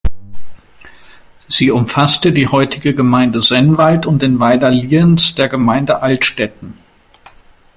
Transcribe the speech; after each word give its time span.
Sie 1.47 1.69
umfasste 1.69 2.31
die 2.31 2.47
heutige 2.47 2.95
Gemeinde 2.95 3.39
Sennwald 3.43 4.07
und 4.07 4.23
den 4.23 4.39
Weiler 4.39 4.71
Lienz 4.71 5.35
der 5.35 5.47
Gemeinde 5.47 6.01
Altstätten. 6.01 6.73